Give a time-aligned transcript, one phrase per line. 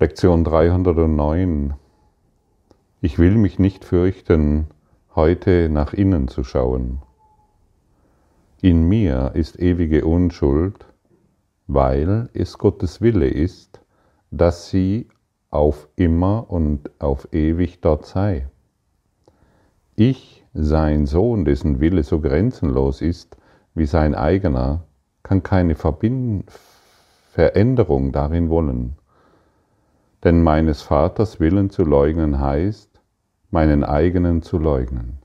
[0.00, 1.74] Lektion 309.
[3.00, 4.68] Ich will mich nicht fürchten,
[5.16, 7.02] heute nach innen zu schauen.
[8.62, 10.86] In mir ist ewige Unschuld,
[11.66, 13.80] weil es Gottes Wille ist,
[14.30, 15.08] dass sie
[15.50, 18.48] auf immer und auf ewig dort sei.
[19.96, 23.36] Ich, sein Sohn, dessen Wille so grenzenlos ist
[23.74, 24.84] wie sein eigener,
[25.24, 26.44] kann keine Veränderung
[28.12, 28.97] darin wollen.
[30.28, 33.00] Denn meines Vaters Willen zu leugnen heißt,
[33.50, 35.20] meinen eigenen zu leugnen.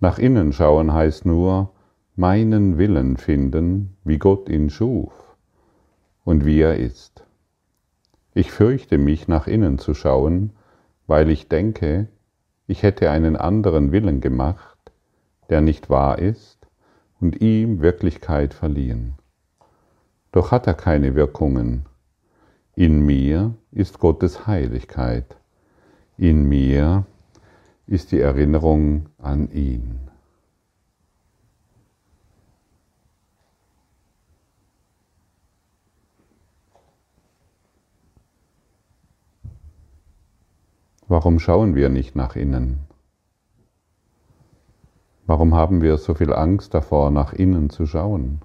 [0.00, 1.72] Nach innen schauen heißt nur,
[2.16, 5.12] meinen Willen finden, wie Gott ihn schuf
[6.24, 7.26] und wie er ist.
[8.32, 10.52] Ich fürchte mich, nach innen zu schauen,
[11.06, 12.08] weil ich denke,
[12.66, 14.78] ich hätte einen anderen Willen gemacht,
[15.50, 16.66] der nicht wahr ist
[17.20, 19.16] und ihm Wirklichkeit verliehen.
[20.32, 21.84] Doch hat er keine Wirkungen,
[22.80, 25.36] in mir ist Gottes Heiligkeit.
[26.16, 27.04] In mir
[27.86, 30.00] ist die Erinnerung an ihn.
[41.06, 42.78] Warum schauen wir nicht nach innen?
[45.26, 48.40] Warum haben wir so viel Angst davor, nach innen zu schauen?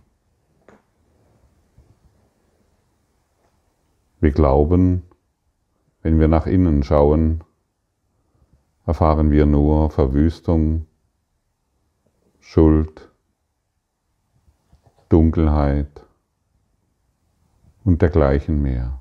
[4.19, 5.03] Wir glauben,
[6.01, 7.43] wenn wir nach innen schauen,
[8.85, 10.85] erfahren wir nur Verwüstung,
[12.39, 13.11] Schuld,
[15.09, 16.05] Dunkelheit
[17.83, 18.99] und dergleichen mehr.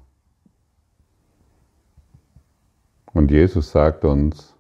[3.13, 4.55] Und Jesus sagt uns,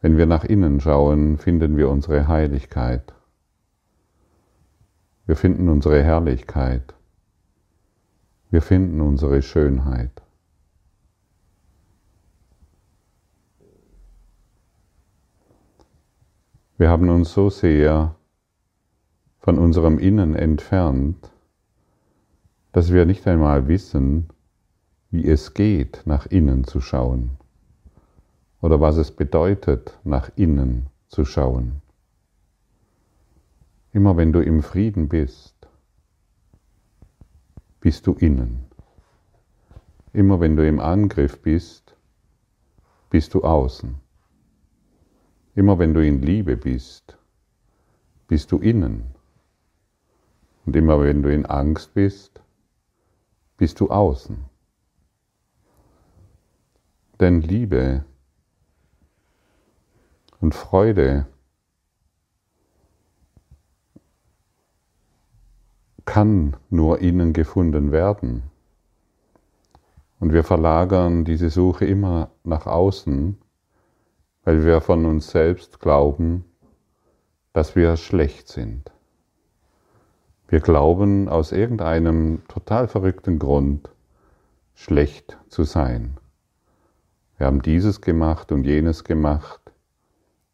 [0.00, 3.14] wenn wir nach innen schauen, finden wir unsere Heiligkeit.
[5.26, 6.94] Wir finden unsere Herrlichkeit.
[8.54, 10.22] Wir finden unsere Schönheit.
[16.78, 18.14] Wir haben uns so sehr
[19.40, 21.32] von unserem Innen entfernt,
[22.70, 24.28] dass wir nicht einmal wissen,
[25.10, 27.30] wie es geht, nach innen zu schauen
[28.60, 31.82] oder was es bedeutet, nach innen zu schauen.
[33.92, 35.53] Immer wenn du im Frieden bist,
[37.84, 38.64] bist du innen.
[40.14, 41.94] Immer wenn du im Angriff bist,
[43.10, 43.96] bist du außen.
[45.54, 47.18] Immer wenn du in Liebe bist,
[48.26, 49.14] bist du innen.
[50.64, 52.40] Und immer wenn du in Angst bist,
[53.58, 54.46] bist du außen.
[57.20, 58.06] Denn Liebe
[60.40, 61.26] und Freude
[66.04, 68.44] kann nur innen gefunden werden.
[70.20, 73.36] Und wir verlagern diese Suche immer nach außen,
[74.44, 76.44] weil wir von uns selbst glauben,
[77.52, 78.90] dass wir schlecht sind.
[80.48, 83.90] Wir glauben aus irgendeinem total verrückten Grund
[84.74, 86.18] schlecht zu sein.
[87.38, 89.60] Wir haben dieses gemacht und jenes gemacht.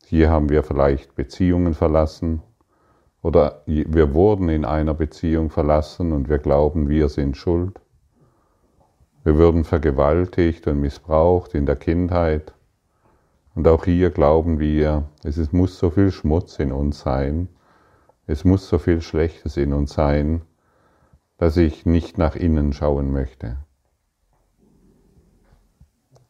[0.07, 2.43] Hier haben wir vielleicht Beziehungen verlassen
[3.23, 7.81] oder wir wurden in einer Beziehung verlassen und wir glauben, wir sind schuld.
[9.25, 12.55] Wir wurden vergewaltigt und missbraucht in der Kindheit.
[13.55, 17.49] Und auch hier glauben wir, es muss so viel Schmutz in uns sein,
[18.27, 20.43] es muss so viel Schlechtes in uns sein,
[21.37, 23.59] dass ich nicht nach innen schauen möchte.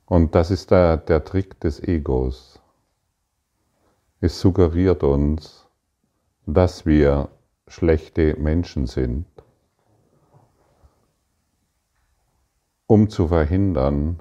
[0.06, 2.60] Und das ist der, der Trick des Egos.
[4.20, 5.69] Es suggeriert uns,
[6.46, 7.28] dass wir
[7.66, 9.26] schlechte Menschen sind,
[12.86, 14.20] um zu verhindern,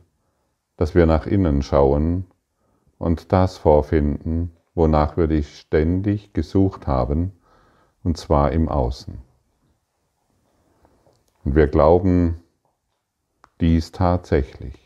[0.78, 2.25] dass wir nach innen schauen
[2.97, 7.34] und das vorfinden, wonach wir dich ständig gesucht haben,
[8.03, 9.18] und zwar im Außen.
[11.44, 12.41] Und wir glauben
[13.59, 14.77] dies tatsächlich.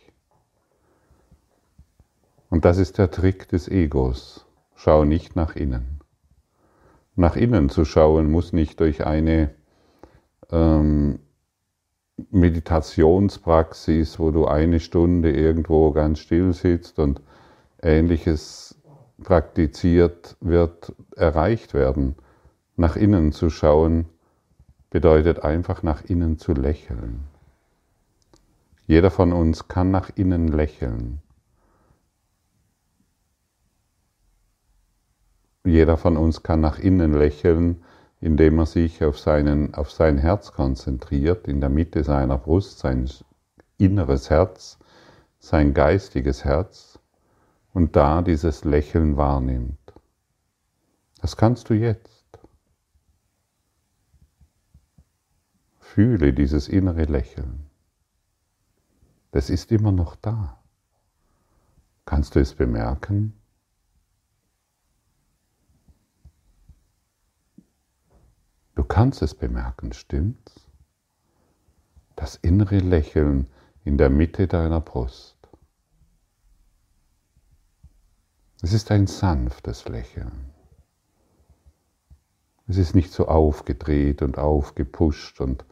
[2.49, 4.45] Und das ist der Trick des Egos.
[4.75, 5.92] Schau nicht nach innen
[7.15, 9.51] nach innen zu schauen, muss nicht durch eine
[10.51, 11.19] ähm,
[12.31, 17.21] Meditationspraxis, wo du eine Stunde irgendwo ganz still sitzt und
[17.81, 18.79] ähnliches
[19.23, 22.15] praktiziert wird, erreicht werden.
[22.75, 24.05] Nach innen zu schauen
[24.89, 27.23] bedeutet einfach nach innen zu lächeln.
[28.85, 31.19] Jeder von uns kann nach innen lächeln.
[35.65, 37.83] Jeder von uns kann nach innen lächeln,
[38.19, 43.09] indem er sich auf, seinen, auf sein Herz konzentriert, in der Mitte seiner Brust, sein
[43.77, 44.77] inneres Herz,
[45.39, 46.99] sein geistiges Herz
[47.73, 49.77] und da dieses Lächeln wahrnimmt.
[51.21, 52.23] Das kannst du jetzt.
[55.79, 57.69] Fühle dieses innere Lächeln.
[59.31, 60.61] Das ist immer noch da.
[62.05, 63.33] Kannst du es bemerken?
[68.83, 70.67] Du kannst es bemerken, stimmt's?
[72.17, 73.47] Das innere Lächeln
[73.85, 75.37] in der Mitte deiner Brust.
[78.61, 80.49] Es ist ein sanftes Lächeln.
[82.67, 85.63] Es ist nicht so aufgedreht und aufgepusht und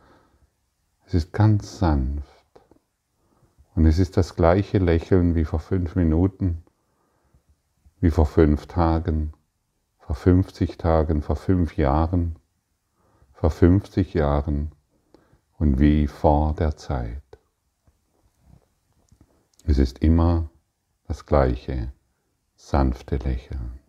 [1.06, 2.46] es ist ganz sanft.
[3.76, 6.64] Und es ist das gleiche Lächeln wie vor fünf Minuten,
[8.00, 9.34] wie vor fünf Tagen,
[10.00, 12.38] vor 50 Tagen, vor fünf Jahren,
[13.42, 14.72] vor 50 Jahren
[15.58, 17.24] und wie vor der Zeit.
[19.66, 20.52] Es ist immer
[21.08, 21.92] das gleiche
[22.56, 23.80] sanfte Lächeln.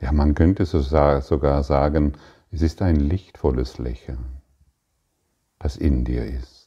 [0.00, 2.14] Ja, man könnte sogar sagen,
[2.50, 4.40] es ist ein lichtvolles Lächeln,
[5.58, 6.59] das in dir ist.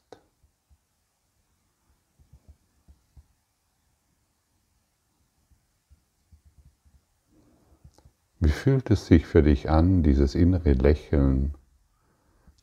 [8.45, 11.53] Wie fühlt es sich für dich an, dieses innere Lächeln,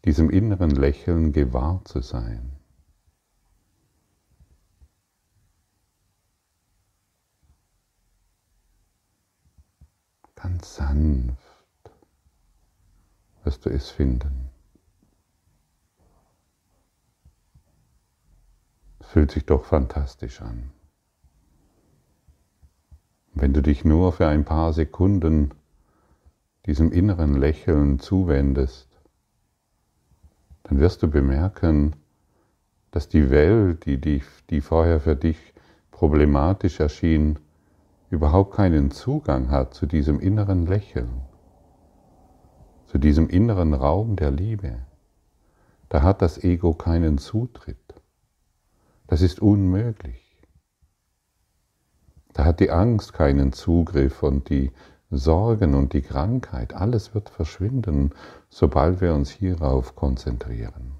[0.04, 2.52] diesem inneren Lächeln gewahr zu sein?
[10.34, 11.38] Ganz sanft
[13.44, 14.50] wirst du es finden.
[18.98, 20.72] Es fühlt sich doch fantastisch an.
[23.32, 25.54] Wenn du dich nur für ein paar Sekunden
[26.70, 28.86] diesem inneren Lächeln zuwendest,
[30.62, 31.96] dann wirst du bemerken,
[32.92, 35.52] dass die Welt, die, die, die vorher für dich
[35.90, 37.40] problematisch erschien,
[38.08, 41.22] überhaupt keinen Zugang hat zu diesem inneren Lächeln,
[42.86, 44.78] zu diesem inneren Raum der Liebe.
[45.88, 47.94] Da hat das Ego keinen Zutritt.
[49.08, 50.24] Das ist unmöglich.
[52.32, 54.70] Da hat die Angst keinen Zugriff und die
[55.10, 58.14] Sorgen und die Krankheit, alles wird verschwinden,
[58.48, 60.94] sobald wir uns hierauf konzentrieren.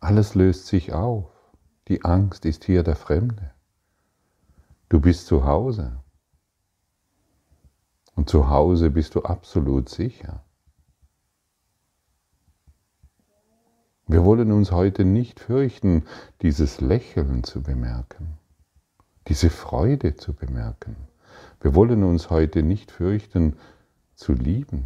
[0.00, 1.30] Alles löst sich auf.
[1.86, 3.52] Die Angst ist hier der Fremde.
[4.88, 6.00] Du bist zu Hause.
[8.16, 10.44] Und zu Hause bist du absolut sicher.
[14.08, 16.04] Wir wollen uns heute nicht fürchten,
[16.42, 18.38] dieses Lächeln zu bemerken,
[19.28, 20.96] diese Freude zu bemerken.
[21.62, 23.56] Wir wollen uns heute nicht fürchten,
[24.16, 24.84] zu lieben,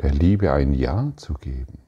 [0.00, 1.78] der Liebe ein Ja zu geben.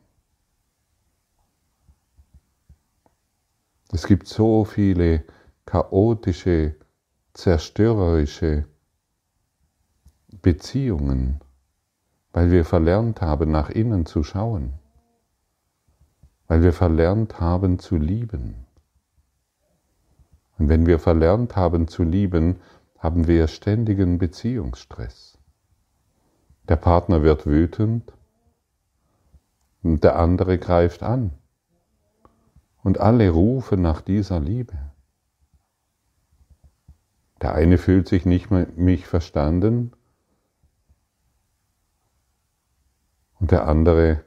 [3.92, 5.24] Es gibt so viele
[5.64, 6.74] chaotische,
[7.34, 8.66] zerstörerische
[10.42, 11.40] Beziehungen,
[12.32, 14.74] weil wir verlernt haben, nach innen zu schauen,
[16.48, 18.66] weil wir verlernt haben zu lieben.
[20.58, 22.56] Und wenn wir verlernt haben zu lieben,
[23.06, 25.38] haben wir ständigen Beziehungsstress.
[26.68, 28.12] Der Partner wird wütend
[29.84, 31.30] und der andere greift an.
[32.82, 34.76] Und alle rufen nach dieser Liebe.
[37.40, 39.92] Der eine fühlt sich nicht mehr mich verstanden
[43.38, 44.24] und der andere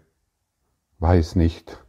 [1.00, 1.84] weiß nicht,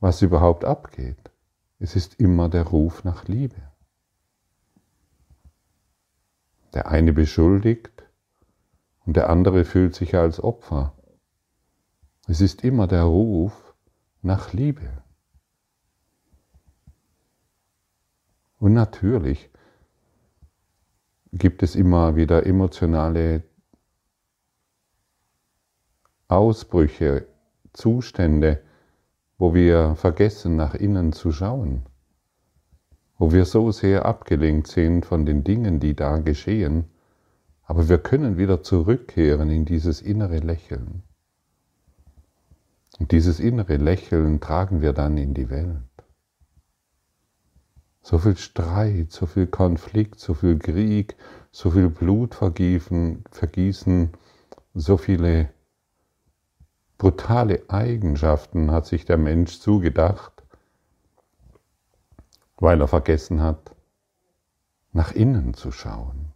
[0.00, 1.30] was überhaupt abgeht.
[1.78, 3.69] Es ist immer der Ruf nach Liebe.
[6.74, 8.04] Der eine beschuldigt
[9.04, 10.94] und der andere fühlt sich als Opfer.
[12.28, 13.74] Es ist immer der Ruf
[14.22, 15.02] nach Liebe.
[18.58, 19.50] Und natürlich
[21.32, 23.42] gibt es immer wieder emotionale
[26.28, 27.26] Ausbrüche,
[27.72, 28.62] Zustände,
[29.38, 31.89] wo wir vergessen, nach innen zu schauen
[33.20, 36.86] wo wir so sehr abgelenkt sind von den Dingen, die da geschehen,
[37.64, 41.02] aber wir können wieder zurückkehren in dieses innere Lächeln.
[42.98, 45.82] Und dieses innere Lächeln tragen wir dann in die Welt.
[48.00, 51.14] So viel Streit, so viel Konflikt, so viel Krieg,
[51.52, 54.12] so viel Blutvergießen, vergießen,
[54.72, 55.50] so viele
[56.96, 60.39] brutale Eigenschaften hat sich der Mensch zugedacht,
[62.60, 63.74] weil er vergessen hat,
[64.92, 66.32] nach innen zu schauen.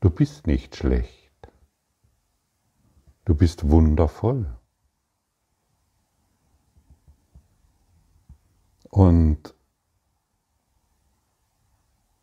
[0.00, 1.48] Du bist nicht schlecht.
[3.24, 4.54] Du bist wundervoll.
[8.90, 9.54] Und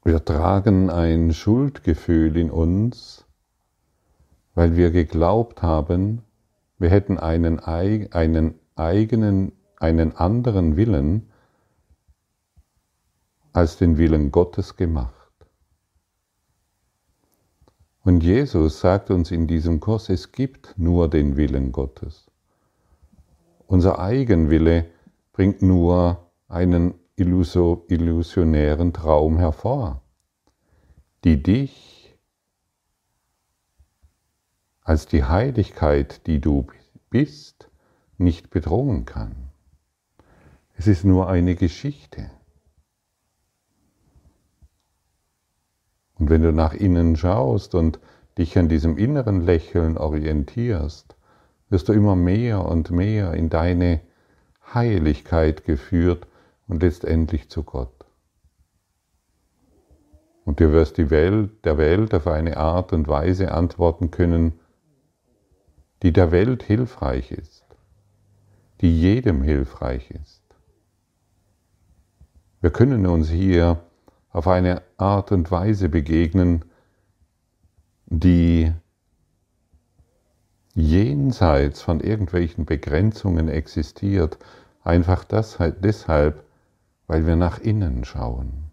[0.04, 3.26] wir tragen ein Schuldgefühl in uns,
[4.56, 6.24] weil wir geglaubt haben,
[6.78, 11.30] wir hätten einen, einen eigenen, einen anderen Willen
[13.54, 15.16] als den Willen Gottes gemacht.
[18.04, 22.32] Und Jesus sagt uns in diesem Kurs, es gibt nur den Willen Gottes.
[23.68, 24.88] Unser Eigenwille
[25.34, 30.02] bringt nur einen illusionären Traum hervor,
[31.24, 32.01] die dich
[34.84, 36.68] als die Heiligkeit, die du
[37.10, 37.70] bist,
[38.18, 39.50] nicht bedrohen kann.
[40.76, 42.32] Es ist nur eine Geschichte.
[46.16, 48.00] Und wenn du nach innen schaust und
[48.38, 51.16] dich an diesem inneren Lächeln orientierst,
[51.70, 54.02] wirst du immer mehr und mehr in deine
[54.74, 56.28] Heiligkeit geführt
[56.68, 58.06] und letztendlich zu Gott.
[60.46, 64.60] Und du wirst die Welt, der Welt auf eine Art und Weise antworten können,
[66.02, 67.66] die der Welt hilfreich ist,
[68.82, 70.42] die jedem hilfreich ist.
[72.62, 73.84] Wir können uns hier
[74.30, 76.66] auf eine Art und Weise begegnen,
[78.06, 78.72] die
[80.74, 84.38] jenseits von irgendwelchen Begrenzungen existiert,
[84.84, 86.46] einfach deshalb,
[87.08, 88.72] weil wir nach innen schauen.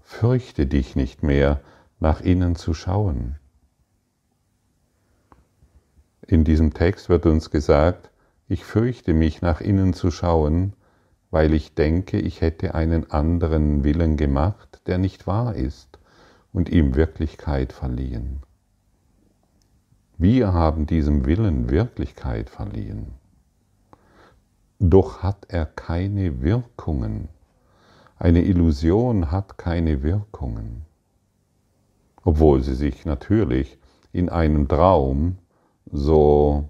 [0.00, 1.60] Fürchte dich nicht mehr,
[2.00, 3.36] nach innen zu schauen.
[6.26, 8.10] In diesem Text wird uns gesagt,
[8.48, 10.74] ich fürchte mich, nach innen zu schauen,
[11.30, 15.98] weil ich denke, ich hätte einen anderen Willen gemacht, der nicht wahr ist,
[16.52, 18.40] und ihm Wirklichkeit verliehen.
[20.18, 23.14] Wir haben diesem Willen Wirklichkeit verliehen.
[24.78, 27.28] Doch hat er keine Wirkungen.
[28.18, 30.82] Eine Illusion hat keine Wirkungen,
[32.22, 33.78] obwohl sie sich natürlich
[34.12, 35.38] in einem Traum
[35.92, 36.68] so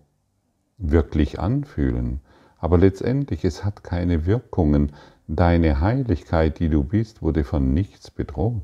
[0.76, 2.21] wirklich anfühlen.
[2.59, 4.93] Aber letztendlich, es hat keine Wirkungen.
[5.29, 8.62] Deine Heiligkeit, die du bist, wurde von nichts bedroht.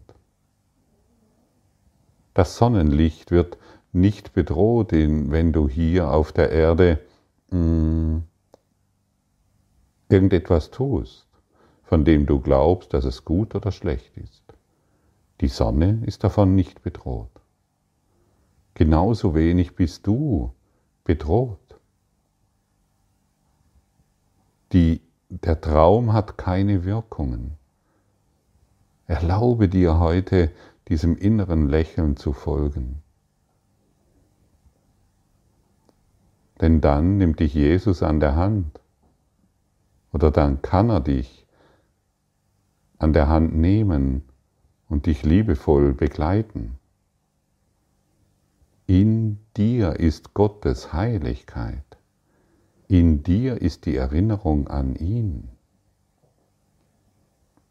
[2.35, 3.59] Das Sonnenlicht wird
[3.93, 7.01] nicht bedroht, wenn du hier auf der Erde
[7.51, 8.19] mm,
[10.09, 11.27] irgendetwas tust,
[11.85, 14.45] von dem du glaubst, dass es gut oder schlecht ist.
[15.41, 17.38] Die Sonne ist davon nicht bedroht.
[18.79, 20.55] Genauso wenig bist du
[21.03, 21.81] bedroht.
[24.73, 27.57] Die, der Traum hat keine Wirkungen.
[29.09, 30.53] Erlaube dir heute
[30.87, 33.03] diesem inneren Lächeln zu folgen.
[36.61, 38.81] Denn dann nimmt dich Jesus an der Hand
[40.13, 41.49] oder dann kann er dich
[42.99, 44.23] an der Hand nehmen
[44.89, 46.79] und dich liebevoll begleiten.
[48.91, 51.85] In dir ist Gottes Heiligkeit.
[52.87, 55.51] In dir ist die Erinnerung an ihn.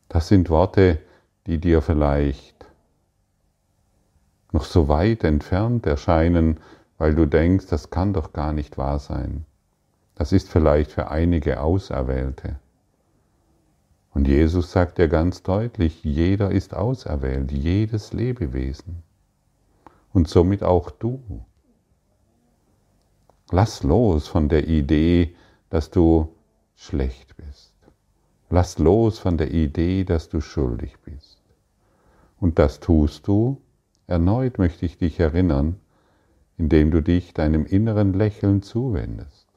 [0.09, 0.99] Das sind Worte,
[1.47, 2.67] die dir vielleicht
[4.51, 6.59] noch so weit entfernt erscheinen,
[6.99, 9.43] weil du denkst, das kann doch gar nicht wahr sein.
[10.13, 12.59] Das ist vielleicht für einige Auserwählte.
[14.13, 19.06] Und Jesus sagt dir ganz deutlich, jeder ist auserwählt, jedes Lebewesen.
[20.17, 21.45] Und somit auch du.
[23.51, 25.35] Lass los von der Idee,
[25.69, 26.29] dass du
[26.75, 27.75] schlecht bist.
[28.49, 31.43] Lass los von der Idee, dass du schuldig bist.
[32.39, 33.61] Und das tust du,
[34.07, 35.75] erneut möchte ich dich erinnern,
[36.57, 39.47] indem du dich deinem inneren Lächeln zuwendest.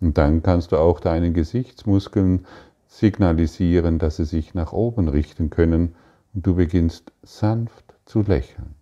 [0.00, 2.48] Und dann kannst du auch deinen Gesichtsmuskeln
[2.88, 5.94] signalisieren, dass sie sich nach oben richten können
[6.34, 8.74] und du beginnst sanft zu lächeln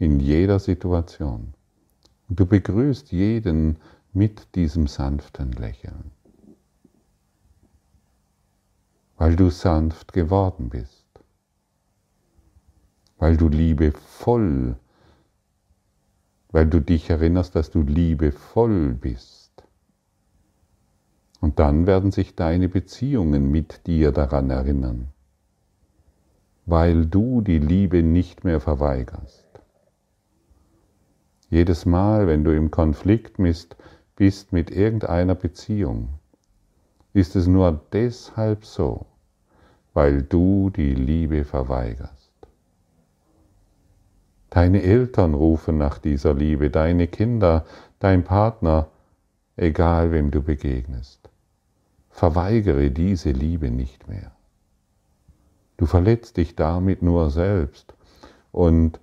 [0.00, 1.52] in jeder Situation.
[2.28, 3.76] Und du begrüßt jeden
[4.12, 6.10] mit diesem sanften Lächeln,
[9.18, 11.06] weil du sanft geworden bist,
[13.18, 14.76] weil du liebevoll,
[16.50, 19.52] weil du dich erinnerst, dass du liebevoll bist.
[21.40, 25.08] Und dann werden sich deine Beziehungen mit dir daran erinnern,
[26.64, 29.49] weil du die Liebe nicht mehr verweigerst.
[31.50, 33.38] Jedes Mal, wenn du im Konflikt
[34.16, 36.10] bist mit irgendeiner Beziehung,
[37.12, 39.06] ist es nur deshalb so,
[39.92, 42.30] weil du die Liebe verweigerst.
[44.48, 47.64] Deine Eltern rufen nach dieser Liebe, deine Kinder,
[47.98, 48.88] dein Partner,
[49.56, 51.28] egal wem du begegnest.
[52.10, 54.30] Verweigere diese Liebe nicht mehr.
[55.76, 57.94] Du verletzt dich damit nur selbst
[58.52, 59.00] und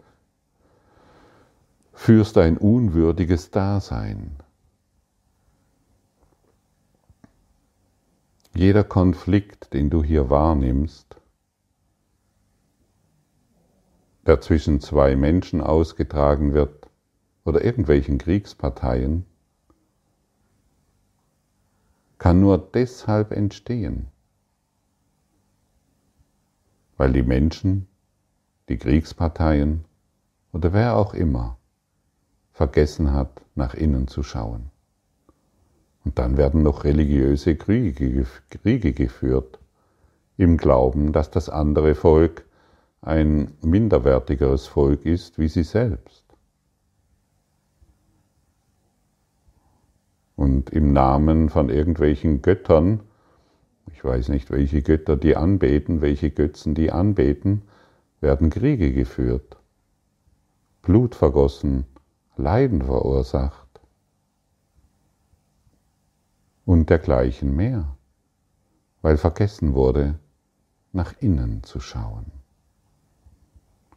[1.97, 4.37] führst ein unwürdiges Dasein.
[8.53, 11.19] Jeder Konflikt, den du hier wahrnimmst,
[14.27, 16.87] der zwischen zwei Menschen ausgetragen wird
[17.43, 19.25] oder irgendwelchen Kriegsparteien,
[22.19, 24.07] kann nur deshalb entstehen,
[26.95, 27.87] weil die Menschen,
[28.69, 29.83] die Kriegsparteien
[30.53, 31.56] oder wer auch immer
[32.57, 34.71] vergessen hat, nach innen zu schauen.
[36.03, 39.59] Und dann werden noch religiöse Kriege, Kriege geführt,
[40.37, 42.45] im Glauben, dass das andere Volk
[43.01, 46.23] ein minderwertigeres Volk ist wie sie selbst.
[50.35, 53.01] Und im Namen von irgendwelchen Göttern,
[53.93, 57.61] ich weiß nicht, welche Götter die anbeten, welche Götzen die anbeten,
[58.19, 59.57] werden Kriege geführt,
[60.81, 61.85] Blut vergossen,
[62.37, 63.81] Leiden verursacht
[66.65, 67.97] und dergleichen mehr,
[69.01, 70.19] weil vergessen wurde,
[70.91, 72.31] nach innen zu schauen.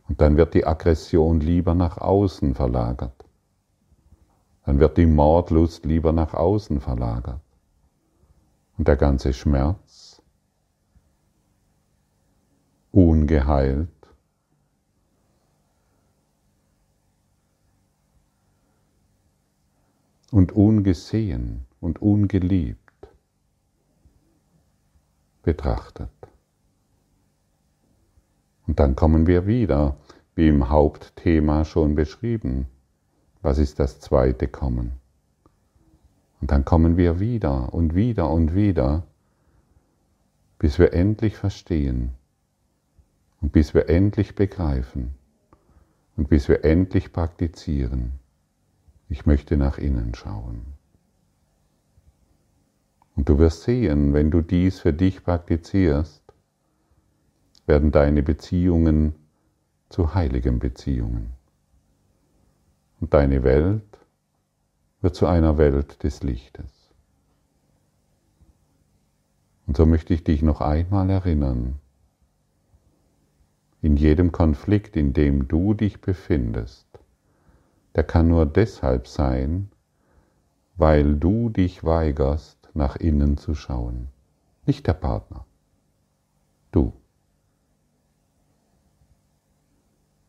[0.09, 3.25] Und dann wird die Aggression lieber nach außen verlagert.
[4.65, 7.41] Dann wird die Mordlust lieber nach außen verlagert.
[8.77, 10.23] Und der ganze Schmerz,
[12.91, 14.00] ungeheilt,
[20.31, 22.79] und ungesehen und ungeliebt
[25.43, 26.11] betrachtet.
[28.67, 29.97] Und dann kommen wir wieder,
[30.35, 32.67] wie im Hauptthema schon beschrieben.
[33.43, 34.93] Was ist das zweite Kommen?
[36.41, 39.07] Und dann kommen wir wieder und wieder und wieder,
[40.59, 42.11] bis wir endlich verstehen
[43.41, 45.15] und bis wir endlich begreifen
[46.17, 48.13] und bis wir endlich praktizieren.
[49.11, 50.63] Ich möchte nach innen schauen.
[53.17, 56.23] Und du wirst sehen, wenn du dies für dich praktizierst,
[57.67, 59.15] werden deine Beziehungen
[59.89, 61.33] zu heiligen Beziehungen.
[63.01, 63.99] Und deine Welt
[65.01, 66.71] wird zu einer Welt des Lichtes.
[69.67, 71.81] Und so möchte ich dich noch einmal erinnern,
[73.83, 76.90] in jedem Konflikt, in dem du dich befindest,
[77.95, 79.71] der kann nur deshalb sein,
[80.77, 84.09] weil du dich weigerst, nach innen zu schauen,
[84.65, 85.45] nicht der Partner,
[86.71, 86.93] du.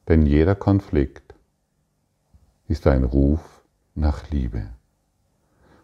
[0.08, 1.36] Denn jeder Konflikt
[2.68, 3.64] ist ein Ruf
[3.96, 4.70] nach Liebe.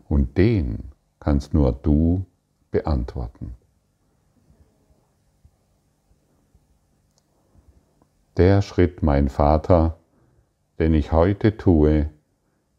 [0.10, 2.26] Und den kannst nur du
[2.72, 3.56] beantworten.
[8.38, 9.96] Der Schritt, mein Vater,
[10.80, 12.10] den ich heute tue,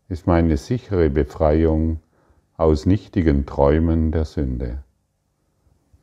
[0.09, 2.01] ist meine sichere Befreiung
[2.57, 4.83] aus nichtigen Träumen der Sünde.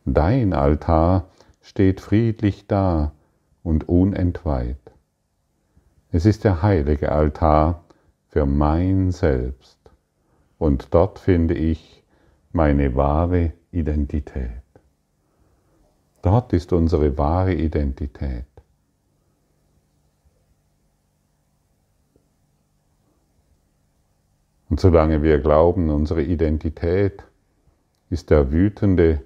[0.06, 1.30] Dein Altar
[1.62, 3.14] steht friedlich da
[3.64, 4.78] und unentweiht.
[6.12, 7.84] Es ist der heilige Altar
[8.28, 9.80] für mein Selbst
[10.58, 12.04] und dort finde ich
[12.52, 14.62] meine wahre Identität.
[16.22, 18.46] Dort ist unsere wahre Identität.
[24.76, 27.24] Und solange wir glauben, unsere Identität
[28.10, 29.22] ist der wütende,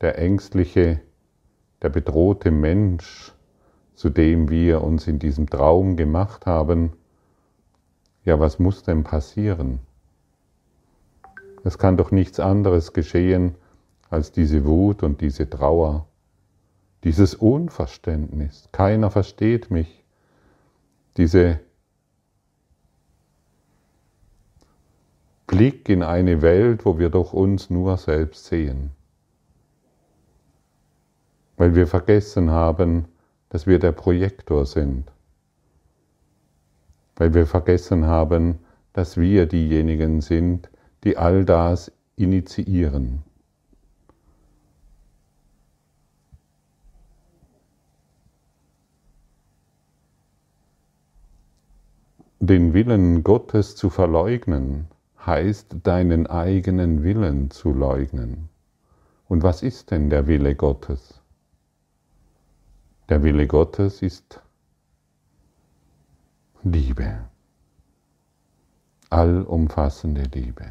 [0.00, 1.00] der ängstliche,
[1.82, 3.32] der bedrohte Mensch,
[3.96, 6.92] zu dem wir uns in diesem Traum gemacht haben,
[8.24, 9.80] ja, was muss denn passieren?
[11.64, 13.56] Es kann doch nichts anderes geschehen
[14.10, 16.06] als diese Wut und diese Trauer,
[17.02, 18.68] dieses Unverständnis.
[18.70, 20.04] Keiner versteht mich.
[21.16, 21.58] Diese
[25.48, 28.90] Blick in eine Welt, wo wir doch uns nur selbst sehen.
[31.56, 33.06] Weil wir vergessen haben,
[33.48, 35.10] dass wir der Projektor sind,
[37.16, 38.58] weil wir vergessen haben,
[38.92, 40.68] dass wir diejenigen sind,
[41.02, 43.22] die all das initiieren.
[52.38, 54.88] Den Willen Gottes zu verleugnen,
[55.28, 58.48] heißt deinen eigenen Willen zu leugnen.
[59.28, 61.20] Und was ist denn der Wille Gottes?
[63.10, 64.40] Der Wille Gottes ist
[66.62, 67.28] Liebe,
[69.10, 70.64] allumfassende Liebe.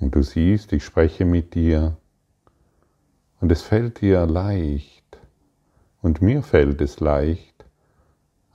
[0.00, 1.96] Und du siehst, ich spreche mit dir
[3.40, 5.18] und es fällt dir leicht,
[6.02, 7.59] und mir fällt es leicht,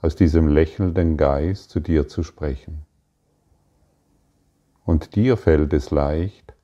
[0.02, 2.82] aus diesem lächelnden Geist zu dir zu sprechen.
[4.84, 6.54] Und dir fällt es leicht,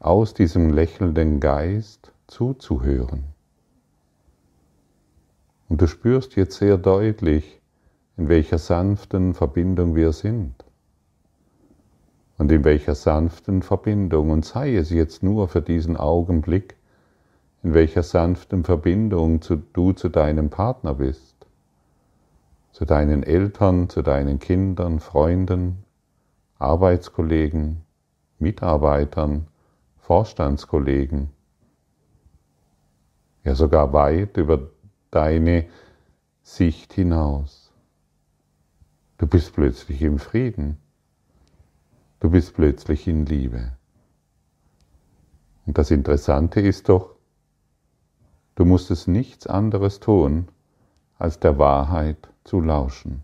[0.00, 3.24] aus diesem lächelnden Geist zuzuhören.
[5.68, 7.60] Und du spürst jetzt sehr deutlich,
[8.16, 10.64] in welcher sanften Verbindung wir sind.
[12.38, 16.76] Und in welcher sanften Verbindung, und sei es jetzt nur für diesen Augenblick,
[17.62, 19.40] in welcher sanften Verbindung
[19.72, 21.31] du zu deinem Partner bist,
[22.72, 25.84] zu deinen Eltern, zu deinen Kindern, Freunden,
[26.58, 27.82] Arbeitskollegen,
[28.38, 29.46] Mitarbeitern,
[29.98, 31.30] Vorstandskollegen,
[33.44, 34.70] ja sogar weit über
[35.10, 35.68] deine
[36.42, 37.72] Sicht hinaus.
[39.18, 40.78] Du bist plötzlich im Frieden.
[42.20, 43.76] Du bist plötzlich in Liebe.
[45.66, 47.14] Und das Interessante ist doch,
[48.54, 50.48] du musstest nichts anderes tun,
[51.22, 53.22] als der Wahrheit zu lauschen,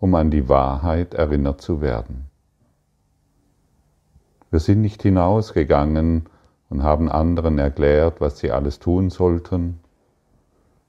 [0.00, 2.28] um an die Wahrheit erinnert zu werden.
[4.50, 6.24] Wir sind nicht hinausgegangen
[6.70, 9.78] und haben anderen erklärt, was sie alles tun sollten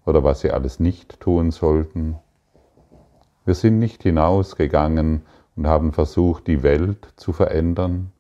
[0.04, 2.16] oder was sie alles nicht tun sollten.
[3.46, 5.22] Wir sind nicht hinausgegangen
[5.56, 8.12] und haben versucht, die Welt zu verändern,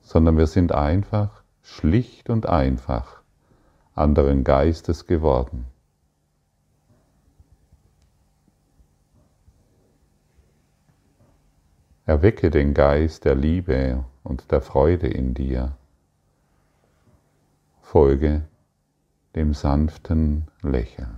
[0.00, 3.22] sondern wir sind einfach, schlicht und einfach,
[3.94, 5.69] anderen Geistes geworden.
[12.10, 15.76] Erwecke den Geist der Liebe und der Freude in dir.
[17.82, 18.42] Folge
[19.36, 21.14] dem sanften Lächeln.